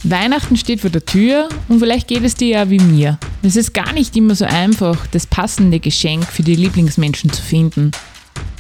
Weihnachten 0.03 0.57
steht 0.57 0.81
vor 0.81 0.91
der 0.91 1.05
Tür 1.05 1.49
und 1.69 1.79
vielleicht 1.79 2.09
geht 2.09 2.25
es 2.25 2.35
dir 2.35 2.49
ja 2.49 2.71
wie 2.71 2.81
mir. 2.81 3.19
Es 3.43 3.55
ist 3.55 3.73
gar 3.73 3.93
nicht 3.93 4.17
immer 4.17 4.35
so 4.35 4.47
einfach, 4.47 5.07
das 5.09 5.27
passende 5.27 5.79
Geschenk 5.79 6.25
für 6.25 6.43
die 6.43 6.57
Lieblingsmenschen 6.57 7.31
zu 7.31 7.41
finden. 7.41 7.93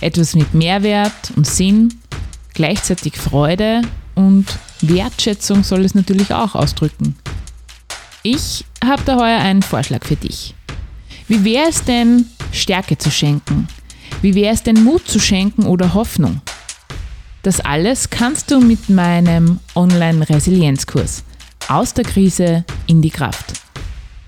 Etwas 0.00 0.35
mit 0.35 0.55
Mehrwert 0.55 1.33
und 1.37 1.47
Sinn, 1.47 1.95
gleichzeitig 2.55 3.17
Freude 3.17 3.83
und 4.14 4.47
Wertschätzung 4.81 5.64
soll 5.64 5.85
es 5.85 5.95
natürlich 5.95 6.33
auch 6.33 6.55
ausdrücken. 6.55 7.17
Ich 8.23 8.64
habe 8.85 9.02
da 9.05 9.17
heuer 9.17 9.38
einen 9.40 9.62
Vorschlag 9.62 10.05
für 10.05 10.17
dich. 10.17 10.55
Wie 11.26 11.45
wäre 11.45 11.69
es 11.69 11.85
denn, 11.85 12.26
Stärke 12.52 12.97
zu 12.97 13.11
schenken? 13.11 13.69
Wie 14.23 14.35
wäre 14.35 14.55
es 14.55 14.62
denn, 14.62 14.83
Mut 14.83 15.07
zu 15.09 15.21
schenken 15.21 15.67
oder 15.67 15.95
Hoffnung? 15.95 16.40
Das 17.43 17.61
alles 17.61 18.11
kannst 18.11 18.50
du 18.50 18.61
mit 18.61 18.88
meinem 18.88 19.61
Online-Resilienzkurs 19.75 21.25
aus 21.69 21.95
der 21.95 22.05
Krise 22.05 22.64
in 22.87 23.02
die 23.02 23.11
Kraft. 23.11 23.52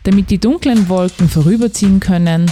Damit 0.05 0.31
die 0.31 0.39
dunklen 0.39 0.89
Wolken 0.89 1.29
vorüberziehen 1.29 2.01
können, 2.01 2.51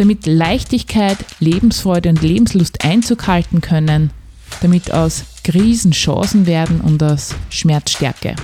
damit 0.00 0.24
Leichtigkeit, 0.24 1.18
Lebensfreude 1.40 2.08
und 2.08 2.22
Lebenslust 2.22 2.82
Einzug 2.84 3.26
halten 3.26 3.60
können, 3.60 4.10
damit 4.62 4.90
aus 4.90 5.24
Krisen 5.44 5.92
Chancen 5.92 6.46
werden 6.46 6.80
und 6.80 7.02
aus 7.02 7.34
Schmerz 7.50 7.90
Stärke. 7.90 8.34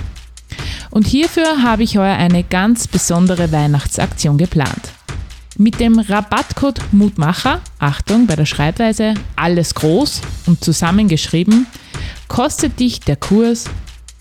Und 0.91 1.07
hierfür 1.07 1.63
habe 1.63 1.81
ich 1.81 1.97
heuer 1.97 2.15
eine 2.15 2.43
ganz 2.43 2.87
besondere 2.87 3.51
Weihnachtsaktion 3.51 4.37
geplant. 4.37 4.91
Mit 5.57 5.79
dem 5.79 5.97
Rabattcode 5.97 6.79
Mutmacher, 6.91 7.61
Achtung 7.79 8.27
bei 8.27 8.35
der 8.35 8.45
Schreibweise, 8.45 9.15
alles 9.35 9.73
groß 9.73 10.21
und 10.45 10.63
zusammengeschrieben, 10.63 11.65
kostet 12.27 12.79
dich 12.79 12.99
der 12.99 13.15
Kurs 13.15 13.65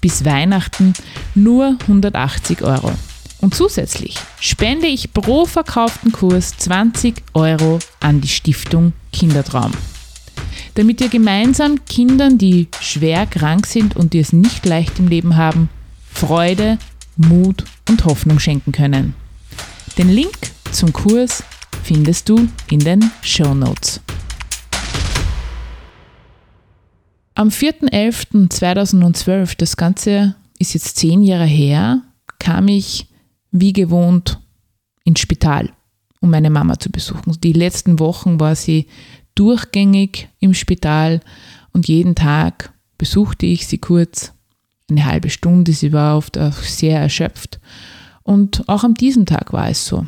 bis 0.00 0.24
Weihnachten 0.24 0.94
nur 1.34 1.76
180 1.82 2.62
Euro. 2.62 2.92
Und 3.40 3.54
zusätzlich 3.54 4.16
spende 4.40 4.86
ich 4.86 5.12
pro 5.12 5.46
verkauften 5.46 6.12
Kurs 6.12 6.56
20 6.56 7.22
Euro 7.34 7.78
an 8.00 8.20
die 8.20 8.28
Stiftung 8.28 8.92
Kindertraum. 9.12 9.72
Damit 10.74 11.00
wir 11.00 11.08
gemeinsam 11.08 11.84
Kindern, 11.84 12.38
die 12.38 12.68
schwer 12.80 13.26
krank 13.26 13.66
sind 13.66 13.96
und 13.96 14.12
die 14.12 14.20
es 14.20 14.32
nicht 14.32 14.64
leicht 14.66 14.98
im 14.98 15.08
Leben 15.08 15.36
haben, 15.36 15.68
Freude, 16.10 16.78
Mut 17.16 17.64
und 17.88 18.04
Hoffnung 18.04 18.38
schenken 18.38 18.72
können. 18.72 19.14
Den 19.98 20.10
Link 20.10 20.36
zum 20.72 20.92
Kurs 20.92 21.42
findest 21.82 22.28
du 22.28 22.48
in 22.70 22.80
den 22.80 23.10
Show 23.22 23.54
Notes. 23.54 24.00
Am 27.34 27.48
4.11.2012, 27.48 29.56
das 29.58 29.76
Ganze 29.76 30.36
ist 30.58 30.74
jetzt 30.74 30.96
zehn 30.96 31.22
Jahre 31.22 31.44
her, 31.44 32.02
kam 32.38 32.68
ich 32.68 33.06
wie 33.60 33.72
gewohnt 33.72 34.40
ins 35.04 35.20
Spital, 35.20 35.72
um 36.20 36.30
meine 36.30 36.50
Mama 36.50 36.78
zu 36.78 36.90
besuchen. 36.90 37.38
Die 37.42 37.52
letzten 37.52 37.98
Wochen 37.98 38.40
war 38.40 38.54
sie 38.54 38.86
durchgängig 39.34 40.28
im 40.40 40.54
Spital 40.54 41.20
und 41.72 41.88
jeden 41.88 42.14
Tag 42.14 42.72
besuchte 42.98 43.46
ich 43.46 43.66
sie 43.66 43.78
kurz, 43.78 44.32
eine 44.88 45.04
halbe 45.04 45.30
Stunde. 45.30 45.72
Sie 45.72 45.92
war 45.92 46.16
oft 46.16 46.38
auch 46.38 46.54
sehr 46.54 47.00
erschöpft. 47.00 47.60
Und 48.22 48.68
auch 48.68 48.84
an 48.84 48.94
diesem 48.94 49.26
Tag 49.26 49.52
war 49.52 49.68
es 49.68 49.86
so. 49.86 50.06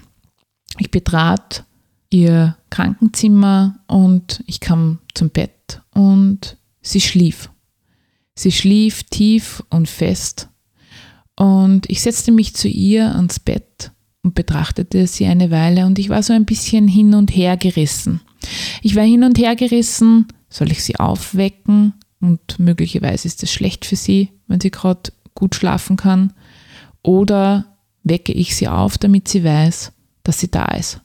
Ich 0.79 0.91
betrat 0.91 1.65
ihr 2.11 2.57
Krankenzimmer 2.71 3.79
und 3.87 4.43
ich 4.47 4.61
kam 4.61 4.99
zum 5.15 5.31
Bett 5.31 5.83
und 5.93 6.57
sie 6.81 7.01
schlief. 7.01 7.51
Sie 8.35 8.53
schlief 8.53 9.05
tief 9.05 9.63
und 9.69 9.89
fest 9.89 10.48
und 11.39 11.89
ich 11.89 12.03
setzte 12.03 12.33
mich 12.33 12.55
zu 12.55 12.67
ihr 12.67 13.15
ans 13.15 13.39
Bett 13.39 13.93
und 14.23 14.35
betrachtete 14.35 15.07
sie 15.07 15.27
eine 15.27 15.53
Weile 15.53 15.87
und 15.87 16.01
ich 16.01 16.09
war 16.09 16.25
so 16.25 16.33
ein 16.33 16.45
bisschen 16.45 16.89
hin 16.89 17.15
und 17.15 17.31
her 17.31 17.57
gerissen. 17.57 18.21
Ich 18.83 18.97
war 18.97 19.05
hin 19.05 19.23
und 19.23 19.39
her 19.39 19.55
gerissen, 19.55 20.27
soll 20.51 20.73
ich 20.73 20.83
sie 20.83 20.97
aufwecken 20.97 21.95
und 22.21 22.59
möglicherweise 22.59 23.29
ist 23.29 23.45
es 23.45 23.53
schlecht 23.53 23.85
für 23.85 23.95
sie, 23.95 24.31
wenn 24.49 24.61
sie 24.61 24.73
gerade 24.73 25.13
gut 25.37 25.55
schlafen 25.55 25.97
kann, 25.97 26.33
oder 27.03 27.77
wecke 28.03 28.33
ich 28.33 28.57
sie 28.57 28.67
auf, 28.67 28.99
damit 28.99 29.29
sie 29.29 29.45
weiß, 29.45 29.93
dass 30.25 30.41
sie 30.41 30.51
da 30.51 30.65
ist. 30.75 31.01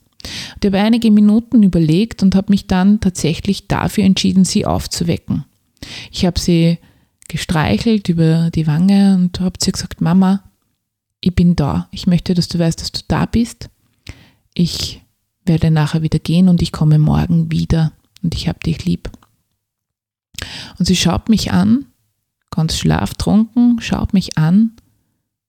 Ich 0.60 0.66
habe 0.66 0.78
einige 0.78 1.12
Minuten 1.12 1.62
überlegt 1.62 2.24
und 2.24 2.34
habe 2.34 2.50
mich 2.50 2.66
dann 2.66 2.98
tatsächlich 2.98 3.68
dafür 3.68 4.02
entschieden, 4.02 4.44
sie 4.44 4.66
aufzuwecken. 4.66 5.44
Ich 6.10 6.26
habe 6.26 6.40
sie 6.40 6.78
gestreichelt 7.28 8.08
über 8.08 8.50
die 8.50 8.66
Wange 8.66 9.16
und 9.16 9.40
habe 9.40 9.58
zu 9.58 9.70
ihr 9.70 9.72
gesagt, 9.72 10.00
Mama, 10.00 10.42
ich 11.20 11.34
bin 11.34 11.56
da. 11.56 11.88
Ich 11.90 12.06
möchte, 12.06 12.34
dass 12.34 12.48
du 12.48 12.58
weißt, 12.58 12.80
dass 12.80 12.92
du 12.92 13.00
da 13.08 13.26
bist. 13.26 13.70
Ich 14.52 15.02
werde 15.44 15.70
nachher 15.70 16.02
wieder 16.02 16.18
gehen 16.18 16.48
und 16.48 16.62
ich 16.62 16.72
komme 16.72 16.98
morgen 16.98 17.50
wieder 17.50 17.92
und 18.22 18.34
ich 18.34 18.48
habe 18.48 18.58
dich 18.60 18.84
lieb. 18.84 19.10
Und 20.78 20.86
sie 20.86 20.96
schaut 20.96 21.28
mich 21.28 21.52
an, 21.52 21.86
ganz 22.50 22.76
schlaftrunken, 22.76 23.80
schaut 23.80 24.12
mich 24.12 24.38
an, 24.38 24.72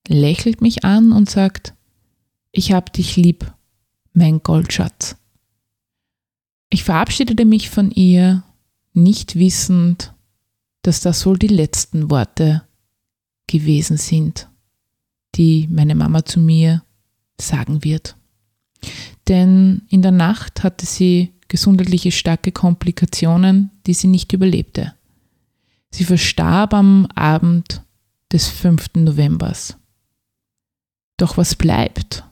lächelt 0.08 0.62
mich 0.62 0.84
an 0.84 1.12
und 1.12 1.30
sagt, 1.30 1.74
ich 2.52 2.72
habe 2.72 2.92
dich 2.92 3.18
lieb 3.18 3.52
mein 4.14 4.42
Goldschatz. 4.42 5.18
Ich 6.70 6.84
verabschiedete 6.84 7.46
mich 7.46 7.70
von 7.70 7.92
ihr, 7.92 8.44
nicht 8.94 9.38
wissend, 9.38 10.14
dass 10.86 11.00
das 11.00 11.26
wohl 11.26 11.40
die 11.40 11.48
letzten 11.48 12.12
Worte 12.12 12.62
gewesen 13.48 13.98
sind, 13.98 14.48
die 15.34 15.68
meine 15.72 15.96
Mama 15.96 16.26
zu 16.26 16.40
mir 16.40 16.84
sagen 17.42 17.84
wird. 17.84 18.16
Denn 19.28 19.82
in 19.90 20.04
der 20.04 20.12
Nacht 20.12 20.64
hatte 20.64 20.86
sie 20.86 21.34
gesundheitliche 21.48 22.12
starke 22.12 22.52
Komplikationen, 22.52 23.72
die 23.88 23.96
sie 23.96 24.08
nicht 24.08 24.32
überlebte. 24.32 24.94
Sie 25.90 26.04
verstarb 26.04 26.76
am 26.76 27.08
Abend 27.16 27.82
des 28.32 28.48
5. 28.48 28.96
Novembers. 28.98 29.78
Doch 31.18 31.36
was 31.38 31.56
bleibt? 31.56 32.24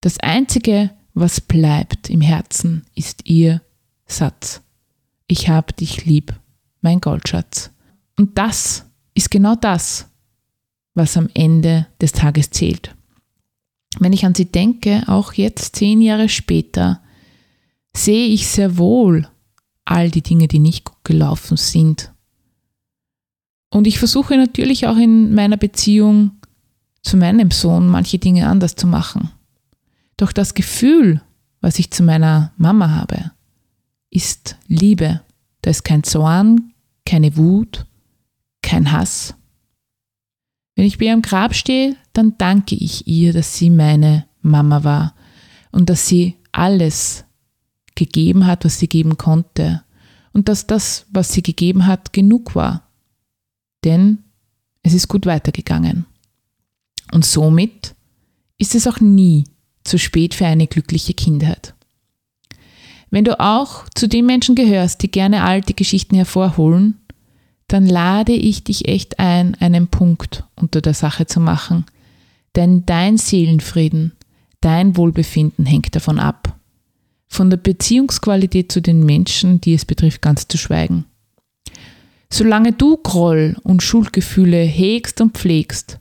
Das 0.00 0.20
Einzige, 0.20 0.90
was 1.12 1.40
bleibt 1.40 2.08
im 2.08 2.20
Herzen, 2.20 2.86
ist 2.94 3.26
ihr 3.28 3.62
Satz. 4.06 4.62
Ich 5.26 5.48
hab 5.48 5.76
dich 5.76 6.04
lieb, 6.04 6.38
mein 6.86 7.00
Goldschatz. 7.00 7.70
Und 8.16 8.38
das 8.38 8.86
ist 9.12 9.32
genau 9.32 9.56
das, 9.56 10.06
was 10.94 11.16
am 11.16 11.28
Ende 11.34 11.88
des 12.00 12.12
Tages 12.12 12.50
zählt. 12.50 12.94
Wenn 13.98 14.12
ich 14.12 14.24
an 14.24 14.36
sie 14.36 14.44
denke, 14.44 15.02
auch 15.08 15.32
jetzt 15.32 15.74
zehn 15.74 16.00
Jahre 16.00 16.28
später, 16.28 17.02
sehe 17.92 18.28
ich 18.28 18.46
sehr 18.46 18.78
wohl 18.78 19.28
all 19.84 20.12
die 20.12 20.22
Dinge, 20.22 20.46
die 20.46 20.60
nicht 20.60 20.84
gut 20.84 21.02
gelaufen 21.02 21.56
sind. 21.56 22.12
Und 23.70 23.88
ich 23.88 23.98
versuche 23.98 24.36
natürlich 24.36 24.86
auch 24.86 24.96
in 24.96 25.34
meiner 25.34 25.56
Beziehung 25.56 26.30
zu 27.02 27.16
meinem 27.16 27.50
Sohn 27.50 27.88
manche 27.88 28.18
Dinge 28.18 28.46
anders 28.46 28.76
zu 28.76 28.86
machen. 28.86 29.30
Doch 30.16 30.30
das 30.30 30.54
Gefühl, 30.54 31.20
was 31.60 31.80
ich 31.80 31.90
zu 31.90 32.04
meiner 32.04 32.52
Mama 32.56 32.90
habe, 32.90 33.32
ist 34.08 34.56
Liebe, 34.68 35.20
Da 35.62 35.70
ist 35.70 35.82
kein 35.82 36.04
Zorn, 36.04 36.72
keine 37.06 37.36
Wut, 37.36 37.86
kein 38.62 38.92
Hass. 38.92 39.34
Wenn 40.74 40.84
ich 40.84 40.98
bei 40.98 41.06
ihrem 41.06 41.22
Grab 41.22 41.54
stehe, 41.54 41.96
dann 42.12 42.36
danke 42.36 42.74
ich 42.74 43.06
ihr, 43.06 43.32
dass 43.32 43.56
sie 43.56 43.70
meine 43.70 44.26
Mama 44.42 44.84
war 44.84 45.14
und 45.72 45.88
dass 45.88 46.06
sie 46.06 46.36
alles 46.52 47.24
gegeben 47.94 48.46
hat, 48.46 48.64
was 48.64 48.78
sie 48.78 48.88
geben 48.88 49.16
konnte 49.16 49.82
und 50.32 50.48
dass 50.48 50.66
das, 50.66 51.06
was 51.10 51.32
sie 51.32 51.42
gegeben 51.42 51.86
hat, 51.86 52.12
genug 52.12 52.54
war. 52.54 52.90
Denn 53.84 54.18
es 54.82 54.92
ist 54.92 55.08
gut 55.08 55.24
weitergegangen. 55.24 56.04
Und 57.12 57.24
somit 57.24 57.94
ist 58.58 58.74
es 58.74 58.86
auch 58.86 59.00
nie 59.00 59.44
zu 59.84 59.98
spät 59.98 60.34
für 60.34 60.46
eine 60.46 60.66
glückliche 60.66 61.14
Kindheit. 61.14 61.75
Wenn 63.10 63.24
du 63.24 63.38
auch 63.38 63.84
zu 63.94 64.08
den 64.08 64.26
Menschen 64.26 64.54
gehörst, 64.54 65.02
die 65.02 65.10
gerne 65.10 65.42
alte 65.42 65.74
Geschichten 65.74 66.16
hervorholen, 66.16 67.00
dann 67.68 67.86
lade 67.86 68.32
ich 68.32 68.64
dich 68.64 68.88
echt 68.88 69.18
ein, 69.18 69.54
einen 69.56 69.88
Punkt 69.88 70.44
unter 70.54 70.80
der 70.80 70.94
Sache 70.94 71.26
zu 71.26 71.40
machen. 71.40 71.84
Denn 72.54 72.86
dein 72.86 73.18
Seelenfrieden, 73.18 74.12
dein 74.60 74.96
Wohlbefinden 74.96 75.66
hängt 75.66 75.94
davon 75.94 76.18
ab. 76.18 76.58
Von 77.28 77.50
der 77.50 77.56
Beziehungsqualität 77.56 78.70
zu 78.70 78.80
den 78.80 79.04
Menschen, 79.04 79.60
die 79.60 79.74
es 79.74 79.84
betrifft, 79.84 80.22
ganz 80.22 80.46
zu 80.46 80.58
schweigen. 80.58 81.06
Solange 82.30 82.72
du 82.72 82.96
Groll 82.96 83.56
und 83.62 83.82
Schuldgefühle 83.82 84.58
hegst 84.58 85.20
und 85.20 85.36
pflegst, 85.36 85.98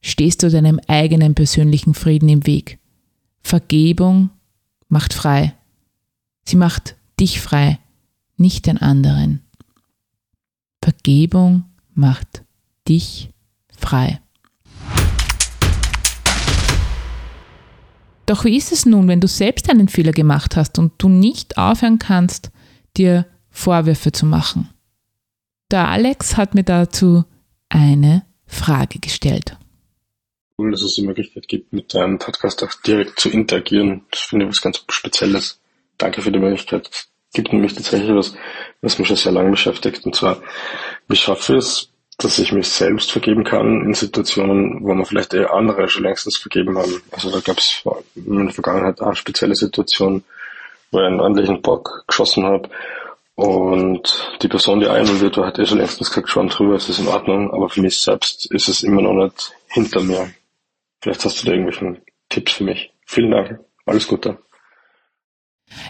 stehst 0.00 0.42
du 0.42 0.50
deinem 0.50 0.80
eigenen 0.86 1.34
persönlichen 1.34 1.94
Frieden 1.94 2.28
im 2.28 2.46
Weg. 2.46 2.78
Vergebung 3.42 4.30
macht 4.88 5.14
frei. 5.14 5.54
Sie 6.48 6.56
macht 6.56 6.96
dich 7.20 7.42
frei, 7.42 7.78
nicht 8.38 8.64
den 8.64 8.78
anderen. 8.78 9.42
Vergebung 10.82 11.66
macht 11.92 12.42
dich 12.88 13.28
frei. 13.78 14.22
Doch 18.24 18.46
wie 18.46 18.56
ist 18.56 18.72
es 18.72 18.86
nun, 18.86 19.08
wenn 19.08 19.20
du 19.20 19.28
selbst 19.28 19.68
einen 19.68 19.88
Fehler 19.88 20.12
gemacht 20.12 20.56
hast 20.56 20.78
und 20.78 20.94
du 20.96 21.10
nicht 21.10 21.58
aufhören 21.58 21.98
kannst, 21.98 22.50
dir 22.96 23.26
Vorwürfe 23.50 24.10
zu 24.12 24.24
machen? 24.24 24.70
Der 25.70 25.88
Alex 25.88 26.38
hat 26.38 26.54
mir 26.54 26.64
dazu 26.64 27.26
eine 27.68 28.24
Frage 28.46 29.00
gestellt 29.00 29.58
cool, 30.58 30.72
dass 30.72 30.82
es 30.82 30.94
die 30.94 31.02
Möglichkeit 31.02 31.48
gibt, 31.48 31.72
mit 31.72 31.94
deinem 31.94 32.18
Podcast 32.18 32.62
auch 32.62 32.72
direkt 32.82 33.20
zu 33.20 33.30
interagieren. 33.30 34.02
Das 34.10 34.20
finde 34.20 34.46
ich 34.46 34.50
was 34.50 34.60
ganz 34.60 34.84
Spezielles. 34.90 35.57
Danke 35.98 36.22
für 36.22 36.32
die 36.32 36.38
Möglichkeit. 36.38 36.88
Es 36.90 37.08
gibt 37.34 37.52
nämlich 37.52 37.74
tatsächlich 37.74 38.14
was, 38.14 38.34
was 38.80 38.98
mich 38.98 39.08
schon 39.08 39.16
sehr 39.16 39.32
lange 39.32 39.50
beschäftigt. 39.50 40.06
Und 40.06 40.14
zwar, 40.14 40.40
wie 41.08 41.16
schaffe 41.16 41.54
ich 41.54 41.58
es, 41.58 41.88
dass 42.18 42.38
ich 42.38 42.52
mich 42.52 42.68
selbst 42.68 43.12
vergeben 43.12 43.44
kann 43.44 43.82
in 43.84 43.94
Situationen, 43.94 44.82
wo 44.82 44.92
man 44.92 45.04
vielleicht 45.04 45.34
eher 45.34 45.52
andere 45.52 45.88
schon 45.88 46.02
längstens 46.02 46.36
vergeben 46.36 46.76
haben. 46.76 47.00
Also 47.12 47.30
da 47.30 47.38
gab 47.40 47.58
es 47.58 47.84
in 48.16 48.46
der 48.46 48.54
Vergangenheit 48.54 49.00
eine 49.00 49.14
spezielle 49.14 49.54
Situation, 49.54 50.24
wo 50.90 50.98
ich 50.98 51.06
einen 51.06 51.20
ordentlichen 51.20 51.62
Bock 51.62 52.04
geschossen 52.08 52.44
habe 52.44 52.68
und 53.36 54.36
die 54.42 54.48
Person, 54.48 54.80
die 54.80 54.88
einen 54.88 55.20
wird, 55.20 55.36
hat 55.36 55.60
eh 55.60 55.64
schon 55.64 55.78
längstens 55.78 56.08
gesagt, 56.08 56.28
schon 56.28 56.48
drüber, 56.48 56.74
es 56.74 56.88
ist 56.88 56.98
in 56.98 57.06
Ordnung, 57.06 57.52
aber 57.52 57.68
für 57.68 57.80
mich 57.80 58.00
selbst 58.00 58.50
ist 58.50 58.68
es 58.68 58.82
immer 58.82 59.00
noch 59.00 59.12
nicht 59.12 59.52
hinter 59.68 60.02
mir. 60.02 60.32
Vielleicht 61.00 61.24
hast 61.24 61.40
du 61.40 61.46
da 61.46 61.52
irgendwelche 61.52 62.02
Tipps 62.28 62.54
für 62.54 62.64
mich. 62.64 62.92
Vielen 63.06 63.30
Dank. 63.30 63.60
Alles 63.86 64.08
Gute. 64.08 64.38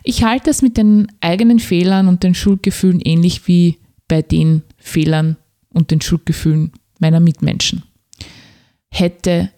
Ich 0.02 0.24
halte 0.24 0.50
es 0.50 0.62
mit 0.62 0.76
den 0.76 1.08
eigenen 1.20 1.58
Fehlern 1.58 2.08
und 2.08 2.22
den 2.22 2.34
Schuldgefühlen 2.34 3.00
ähnlich 3.00 3.46
wie 3.46 3.78
bei 4.06 4.22
den 4.22 4.62
Fehlern 4.78 5.36
und 5.70 5.90
den 5.90 6.00
Schuldgefühlen 6.00 6.72
meiner 6.98 7.20
Mitmenschen. 7.20 7.84
Hätte 8.90 9.50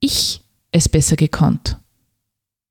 ich 0.00 0.40
es 0.72 0.88
besser 0.88 1.16
gekonnt, 1.16 1.76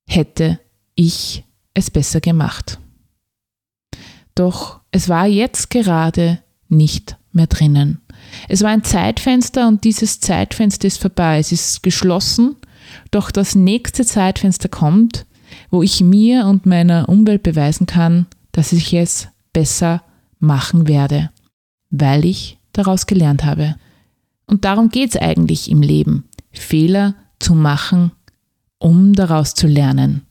hätte 0.07 0.59
ich 0.95 1.43
es 1.73 1.91
besser 1.91 2.21
gemacht. 2.21 2.79
Doch 4.35 4.79
es 4.91 5.09
war 5.09 5.27
jetzt 5.27 5.69
gerade 5.69 6.41
nicht 6.69 7.17
mehr 7.31 7.47
drinnen. 7.47 8.01
Es 8.47 8.61
war 8.61 8.69
ein 8.69 8.83
Zeitfenster 8.83 9.67
und 9.67 9.83
dieses 9.83 10.19
Zeitfenster 10.19 10.87
ist 10.87 10.99
vorbei. 10.99 11.39
Es 11.39 11.51
ist 11.51 11.83
geschlossen, 11.83 12.55
doch 13.11 13.31
das 13.31 13.55
nächste 13.55 14.05
Zeitfenster 14.05 14.69
kommt, 14.69 15.25
wo 15.69 15.83
ich 15.83 16.01
mir 16.01 16.45
und 16.45 16.65
meiner 16.65 17.09
Umwelt 17.09 17.43
beweisen 17.43 17.85
kann, 17.85 18.25
dass 18.51 18.73
ich 18.73 18.93
es 18.93 19.27
besser 19.53 20.01
machen 20.39 20.87
werde, 20.87 21.29
weil 21.89 22.25
ich 22.25 22.57
daraus 22.73 23.05
gelernt 23.05 23.43
habe. 23.43 23.75
Und 24.47 24.65
darum 24.65 24.89
geht 24.89 25.11
es 25.11 25.21
eigentlich 25.21 25.69
im 25.69 25.81
Leben, 25.81 26.25
Fehler 26.51 27.15
zu 27.39 27.53
machen, 27.53 28.11
um 28.79 29.13
daraus 29.13 29.53
zu 29.53 29.67
lernen. 29.67 30.23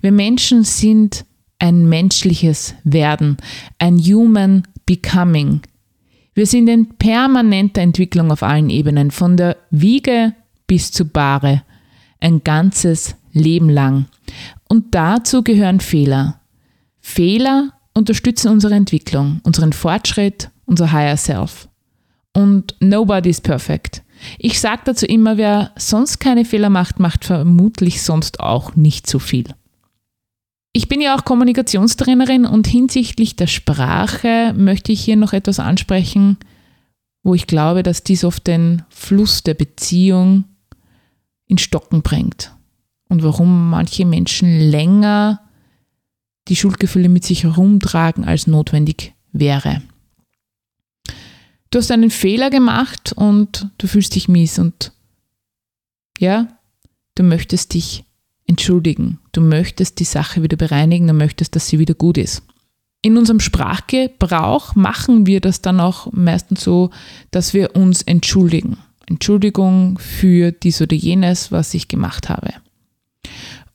Wir 0.00 0.12
Menschen 0.12 0.64
sind 0.64 1.24
ein 1.58 1.88
menschliches 1.88 2.74
Werden, 2.84 3.36
ein 3.78 3.98
Human 3.98 4.64
Becoming. 4.84 5.62
Wir 6.34 6.46
sind 6.46 6.68
in 6.68 6.88
permanenter 6.96 7.82
Entwicklung 7.82 8.30
auf 8.30 8.42
allen 8.42 8.70
Ebenen, 8.70 9.10
von 9.10 9.36
der 9.36 9.56
Wiege 9.70 10.34
bis 10.66 10.90
zu 10.90 11.04
Bahre, 11.04 11.62
ein 12.20 12.42
ganzes 12.42 13.16
Leben 13.32 13.68
lang. 13.68 14.06
Und 14.68 14.94
dazu 14.94 15.42
gehören 15.42 15.80
Fehler. 15.80 16.40
Fehler 17.00 17.72
unterstützen 17.94 18.48
unsere 18.48 18.74
Entwicklung, 18.74 19.40
unseren 19.42 19.72
Fortschritt, 19.72 20.50
unser 20.64 20.92
Higher 20.92 21.16
Self. 21.16 21.68
Und 22.32 22.74
nobody 22.80 23.28
is 23.28 23.40
perfect. 23.40 24.02
Ich 24.38 24.60
sage 24.60 24.82
dazu 24.84 25.04
immer, 25.04 25.36
wer 25.36 25.72
sonst 25.76 26.20
keine 26.20 26.44
Fehler 26.44 26.70
macht, 26.70 27.00
macht 27.00 27.24
vermutlich 27.24 28.02
sonst 28.02 28.40
auch 28.40 28.76
nicht 28.76 29.06
so 29.06 29.18
viel. 29.18 29.46
Ich 30.72 30.88
bin 30.88 31.02
ja 31.02 31.14
auch 31.14 31.24
Kommunikationstrainerin 31.24 32.46
und 32.46 32.66
hinsichtlich 32.66 33.36
der 33.36 33.46
Sprache 33.46 34.54
möchte 34.56 34.92
ich 34.92 35.04
hier 35.04 35.16
noch 35.16 35.34
etwas 35.34 35.60
ansprechen, 35.60 36.38
wo 37.22 37.34
ich 37.34 37.46
glaube, 37.46 37.82
dass 37.82 38.04
dies 38.04 38.24
oft 38.24 38.46
den 38.46 38.82
Fluss 38.88 39.42
der 39.42 39.54
Beziehung 39.54 40.44
in 41.46 41.58
Stocken 41.58 42.00
bringt 42.00 42.52
und 43.12 43.22
warum 43.22 43.68
manche 43.68 44.06
Menschen 44.06 44.58
länger 44.58 45.42
die 46.48 46.56
Schuldgefühle 46.56 47.10
mit 47.10 47.24
sich 47.24 47.44
herumtragen, 47.44 48.24
als 48.24 48.46
notwendig 48.46 49.12
wäre. 49.32 49.82
Du 51.70 51.78
hast 51.78 51.90
einen 51.90 52.10
Fehler 52.10 52.48
gemacht 52.48 53.12
und 53.12 53.68
du 53.76 53.86
fühlst 53.86 54.14
dich 54.14 54.28
mies 54.28 54.58
und 54.58 54.92
ja, 56.18 56.48
du 57.14 57.22
möchtest 57.22 57.74
dich 57.74 58.04
entschuldigen. 58.46 59.18
Du 59.32 59.42
möchtest 59.42 60.00
die 60.00 60.04
Sache 60.04 60.42
wieder 60.42 60.56
bereinigen, 60.56 61.06
du 61.06 61.12
möchtest, 61.12 61.54
dass 61.54 61.68
sie 61.68 61.78
wieder 61.78 61.94
gut 61.94 62.16
ist. 62.16 62.42
In 63.02 63.18
unserem 63.18 63.40
Sprachgebrauch 63.40 64.74
machen 64.74 65.26
wir 65.26 65.40
das 65.42 65.60
dann 65.60 65.80
auch 65.80 66.10
meistens 66.12 66.64
so, 66.64 66.90
dass 67.30 67.52
wir 67.52 67.76
uns 67.76 68.00
entschuldigen. 68.00 68.78
Entschuldigung 69.06 69.98
für 69.98 70.50
dies 70.50 70.80
oder 70.80 70.96
jenes, 70.96 71.52
was 71.52 71.74
ich 71.74 71.88
gemacht 71.88 72.30
habe. 72.30 72.61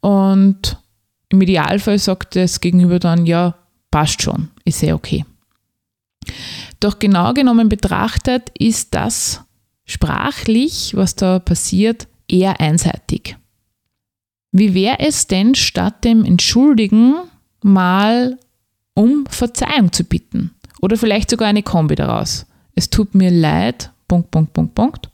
Und 0.02 0.78
im 1.30 1.42
Idealfall 1.42 2.00
sagt 2.00 2.36
das 2.36 2.62
Gegenüber 2.62 3.00
dann, 3.00 3.26
ja, 3.26 3.56
passt 3.92 4.22
schon, 4.22 4.50
ist 4.66 4.80
sehr 4.80 4.96
okay. 4.96 5.26
Doch 6.80 7.00
genau 7.00 7.34
genommen 7.34 7.70
betrachtet 7.70 8.52
ist 8.58 8.94
das 8.94 9.42
sprachlich, 9.86 10.96
was 10.96 11.16
da 11.16 11.40
passiert, 11.40 12.08
eher 12.28 12.60
einseitig. 12.60 13.38
Wie 14.52 14.74
wäre 14.74 15.00
es 15.00 15.28
denn 15.28 15.56
statt 15.56 16.04
dem 16.04 16.26
Entschuldigen 16.26 17.16
mal 17.62 18.38
um 18.94 19.26
Verzeihung 19.28 19.92
zu 19.92 20.04
bitten? 20.04 20.52
Oder 20.82 20.98
vielleicht 20.98 21.30
sogar 21.30 21.48
eine 21.48 21.64
Kombi 21.64 21.96
daraus. 21.96 22.46
Es 22.76 22.90
tut 22.90 23.16
mir 23.16 23.32
leid, 23.32 23.92
Punkt, 24.08 24.32
Punkt, 24.32 24.54
Punkt, 24.54 24.76
Punkt. 24.76 25.10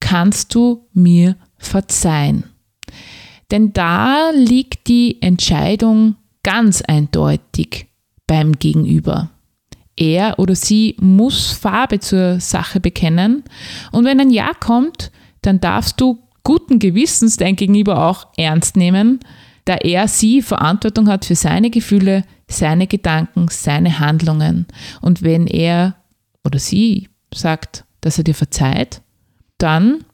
Kannst 0.00 0.54
du 0.54 0.86
mir 0.92 1.36
verzeihen? 1.58 2.44
Denn 3.50 3.72
da 3.72 4.30
liegt 4.30 4.88
die 4.88 5.20
Entscheidung 5.20 6.16
ganz 6.42 6.82
eindeutig 6.82 7.86
beim 8.26 8.52
Gegenüber. 8.58 9.30
Er 9.96 10.38
oder 10.38 10.54
sie 10.54 10.96
muss 11.00 11.52
Farbe 11.52 12.00
zur 12.00 12.40
Sache 12.40 12.80
bekennen 12.80 13.44
und 13.92 14.04
wenn 14.04 14.20
ein 14.20 14.30
Ja 14.30 14.52
kommt, 14.54 15.10
dann 15.42 15.60
darfst 15.60 16.00
du 16.00 16.18
guten 16.42 16.78
Gewissens 16.78 17.36
dein 17.36 17.56
Gegenüber 17.56 18.06
auch 18.06 18.28
ernst 18.36 18.76
nehmen, 18.76 19.20
da 19.64 19.74
er 19.74 20.08
sie 20.08 20.42
Verantwortung 20.42 21.08
hat 21.08 21.24
für 21.24 21.34
seine 21.34 21.70
Gefühle, 21.70 22.24
seine 22.48 22.86
Gedanken, 22.86 23.48
seine 23.50 23.98
Handlungen. 23.98 24.66
Und 25.00 25.22
wenn 25.22 25.46
er 25.46 25.96
oder 26.44 26.58
sie 26.58 27.08
sagt, 27.34 27.84
dass 28.00 28.18
er 28.18 28.24
dir 28.24 28.34
verzeiht, 28.34 29.02
dann 29.58 30.04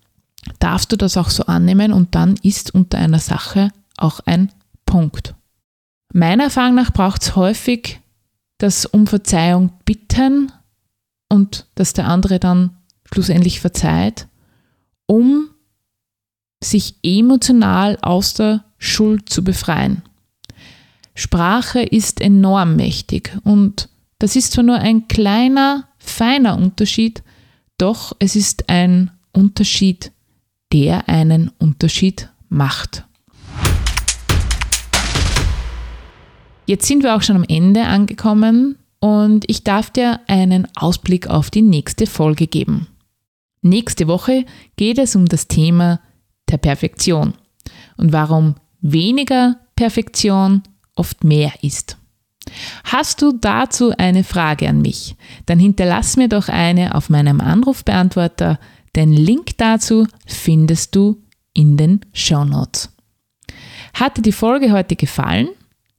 darfst 0.58 0.92
du 0.92 0.96
das 0.96 1.16
auch 1.16 1.30
so 1.30 1.44
annehmen 1.44 1.92
und 1.92 2.14
dann 2.14 2.36
ist 2.42 2.74
unter 2.74 2.98
einer 2.98 3.18
Sache 3.18 3.70
auch 3.96 4.20
ein 4.26 4.52
Punkt. 4.84 5.34
Meiner 6.12 6.44
Erfahrung 6.44 6.76
nach 6.76 6.92
braucht 6.92 7.22
es 7.22 7.36
häufig 7.36 8.00
das 8.58 8.86
um 8.86 9.06
Verzeihung 9.06 9.72
bitten 9.84 10.52
und 11.28 11.66
dass 11.74 11.92
der 11.92 12.08
andere 12.08 12.38
dann 12.38 12.76
schlussendlich 13.12 13.60
verzeiht, 13.60 14.28
um 15.06 15.50
sich 16.62 16.96
emotional 17.02 17.98
aus 18.00 18.34
der 18.34 18.64
Schuld 18.78 19.28
zu 19.28 19.44
befreien. 19.44 20.02
Sprache 21.14 21.82
ist 21.82 22.20
enorm 22.20 22.76
mächtig 22.76 23.36
und 23.44 23.88
das 24.18 24.36
ist 24.36 24.52
zwar 24.52 24.64
nur 24.64 24.76
ein 24.76 25.08
kleiner, 25.08 25.88
feiner 25.98 26.56
Unterschied, 26.56 27.22
doch 27.78 28.16
es 28.18 28.36
ist 28.36 28.68
ein 28.68 29.10
Unterschied, 29.32 30.12
der 30.76 31.08
einen 31.08 31.50
Unterschied 31.58 32.28
macht. 32.50 33.06
Jetzt 36.66 36.86
sind 36.86 37.02
wir 37.02 37.16
auch 37.16 37.22
schon 37.22 37.36
am 37.36 37.46
Ende 37.48 37.84
angekommen 37.84 38.76
und 39.00 39.48
ich 39.48 39.64
darf 39.64 39.88
dir 39.88 40.20
einen 40.26 40.68
Ausblick 40.76 41.28
auf 41.28 41.50
die 41.50 41.62
nächste 41.62 42.06
Folge 42.06 42.46
geben. 42.46 42.88
Nächste 43.62 44.06
Woche 44.06 44.44
geht 44.76 44.98
es 44.98 45.16
um 45.16 45.24
das 45.24 45.48
Thema 45.48 45.98
der 46.50 46.58
Perfektion 46.58 47.32
und 47.96 48.12
warum 48.12 48.56
weniger 48.82 49.56
Perfektion 49.76 50.62
oft 50.94 51.24
mehr 51.24 51.54
ist. 51.62 51.96
Hast 52.84 53.22
du 53.22 53.32
dazu 53.32 53.94
eine 53.96 54.24
Frage 54.24 54.68
an 54.68 54.82
mich? 54.82 55.16
Dann 55.46 55.58
hinterlass 55.58 56.18
mir 56.18 56.28
doch 56.28 56.50
eine 56.50 56.94
auf 56.94 57.08
meinem 57.08 57.40
Anrufbeantworter. 57.40 58.58
Den 58.96 59.12
Link 59.12 59.58
dazu 59.58 60.06
findest 60.26 60.96
du 60.96 61.22
in 61.52 61.76
den 61.76 62.00
Show 62.14 62.44
Notes. 62.44 62.90
Hat 63.92 64.16
dir 64.16 64.22
die 64.22 64.32
Folge 64.32 64.72
heute 64.72 64.96
gefallen? 64.96 65.48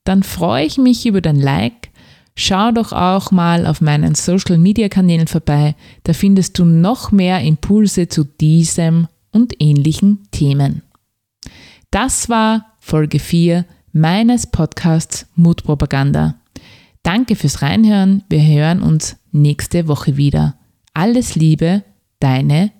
Dann 0.04 0.24
freue 0.24 0.66
ich 0.66 0.78
mich 0.78 1.06
über 1.06 1.22
dein 1.22 1.40
Like. 1.40 1.90
Schau 2.36 2.72
doch 2.72 2.94
auch 2.94 3.32
mal 3.32 3.66
auf 3.68 3.82
meinen 3.82 4.16
Social 4.16 4.58
Media 4.58 4.90
Kanälen 4.90 5.28
vorbei. 5.28 5.76
Da 6.04 6.14
findest 6.14 6.58
du 6.60 6.66
noch 6.66 7.12
mehr 7.12 7.42
Impulse 7.42 8.08
zu 8.08 8.24
diesem 8.24 9.08
und 9.32 9.54
ähnlichen 9.60 10.28
Themen. 10.32 10.82
Das 11.92 12.30
war 12.30 12.66
Folge 12.80 13.20
4 13.20 13.66
meines 13.94 14.48
Podcasts 14.48 15.28
Mutpropaganda. 15.36 16.36
Danke 17.04 17.36
fürs 17.36 17.62
Reinhören. 17.62 18.24
Wir 18.30 18.46
hören 18.46 18.82
uns 18.82 19.18
nächste 19.32 19.88
Woche 19.88 20.18
wieder. 20.18 20.56
Alles 20.94 21.36
Liebe, 21.36 21.84
deine 22.20 22.72